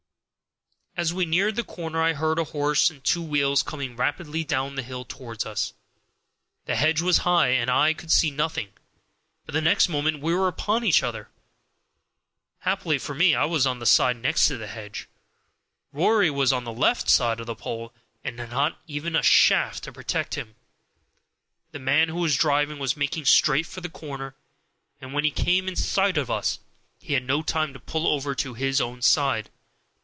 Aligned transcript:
As 0.97 1.13
we 1.13 1.25
neared 1.25 1.55
the 1.55 1.63
corner 1.63 1.99
I 2.03 2.13
heard 2.13 2.37
a 2.37 2.43
horse 2.43 2.91
and 2.91 3.01
two 3.03 3.23
wheels 3.23 3.63
coming 3.63 3.95
rapidly 3.95 4.43
down 4.43 4.75
the 4.75 4.83
hill 4.83 5.03
toward 5.03 5.47
us. 5.47 5.73
The 6.65 6.75
hedge 6.75 7.01
was 7.01 7.19
high, 7.19 7.47
and 7.47 7.71
I 7.71 7.93
could 7.93 8.11
see 8.11 8.29
nothing, 8.29 8.73
but 9.45 9.53
the 9.53 9.61
next 9.61 9.89
moment 9.89 10.19
we 10.19 10.35
were 10.35 10.49
upon 10.49 10.83
each 10.83 11.01
other. 11.01 11.29
Happily 12.59 12.99
for 12.99 13.15
me, 13.15 13.33
I 13.33 13.45
was 13.45 13.65
on 13.65 13.79
the 13.79 13.85
side 13.87 14.17
next 14.17 14.49
the 14.49 14.67
hedge. 14.67 15.07
Rory 15.91 16.29
was 16.29 16.51
on 16.53 16.65
the 16.65 16.73
left 16.73 17.09
side 17.09 17.39
of 17.39 17.47
the 17.47 17.55
pole, 17.55 17.93
and 18.23 18.37
had 18.37 18.51
not 18.51 18.79
even 18.85 19.15
a 19.15 19.23
shaft 19.23 19.83
to 19.85 19.93
protect 19.93 20.35
him. 20.35 20.55
The 21.71 21.79
man 21.79 22.09
who 22.09 22.15
was 22.19 22.37
driving 22.37 22.77
was 22.77 22.97
making 22.97 23.25
straight 23.25 23.65
for 23.65 23.81
the 23.81 23.89
corner, 23.89 24.35
and 24.99 25.13
when 25.13 25.23
he 25.23 25.31
came 25.31 25.67
in 25.67 25.77
sight 25.77 26.17
of 26.17 26.29
us 26.29 26.59
he 26.99 27.13
had 27.13 27.23
no 27.23 27.41
time 27.41 27.73
to 27.73 27.79
pull 27.79 28.07
over 28.07 28.35
to 28.35 28.53
his 28.53 28.79
own 28.81 29.01
side. 29.01 29.49